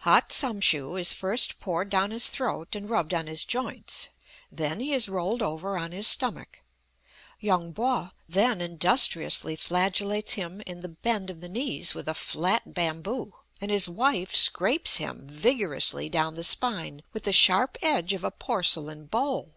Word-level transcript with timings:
Hot 0.00 0.28
samshoo 0.30 0.96
is 1.00 1.14
first 1.14 1.60
poured 1.60 1.88
down 1.88 2.10
his 2.10 2.28
throat 2.28 2.76
and 2.76 2.90
rubbed 2.90 3.14
on 3.14 3.26
his 3.26 3.42
joints, 3.42 4.10
then 4.52 4.80
he 4.80 4.92
is 4.92 5.08
rolled 5.08 5.40
over 5.40 5.78
on 5.78 5.92
his 5.92 6.06
stomach; 6.06 6.60
Yung 7.40 7.72
Po 7.72 8.10
then 8.28 8.60
industriously 8.60 9.56
flagellates 9.56 10.32
him 10.34 10.60
in 10.66 10.80
the 10.80 10.90
bend 10.90 11.30
of 11.30 11.40
the 11.40 11.48
knees 11.48 11.94
with 11.94 12.06
a 12.06 12.12
flat 12.12 12.74
bamboo, 12.74 13.32
and 13.62 13.70
his 13.70 13.88
wife 13.88 14.36
scrapes 14.36 14.98
him 14.98 15.26
vigorously 15.26 16.10
down 16.10 16.34
the 16.34 16.44
spine 16.44 17.02
with 17.14 17.22
the 17.22 17.32
sharp 17.32 17.78
edge 17.80 18.12
of 18.12 18.24
a 18.24 18.30
porcelain 18.30 19.06
bowl. 19.06 19.54